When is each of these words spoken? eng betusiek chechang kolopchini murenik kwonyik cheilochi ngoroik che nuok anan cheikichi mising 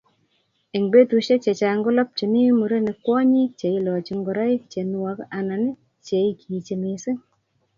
eng 0.75 0.87
betusiek 0.91 1.39
chechang 1.45 1.79
kolopchini 1.85 2.41
murenik 2.59 2.97
kwonyik 3.05 3.51
cheilochi 3.59 4.13
ngoroik 4.19 4.61
che 4.71 4.81
nuok 4.91 5.19
anan 5.37 5.63
cheikichi 6.05 6.75
mising 6.81 7.19